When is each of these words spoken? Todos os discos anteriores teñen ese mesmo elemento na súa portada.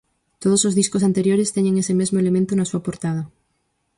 Todos 0.43 0.61
os 0.67 0.73
discos 0.79 1.05
anteriores 1.09 1.53
teñen 1.55 1.79
ese 1.81 1.93
mesmo 1.99 2.17
elemento 2.23 2.51
na 2.55 2.67
súa 2.69 2.83
portada. 2.87 3.23